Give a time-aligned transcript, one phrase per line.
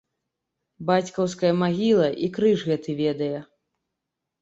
[0.87, 3.33] Бацькаўская магіла і крыж гэты ведае!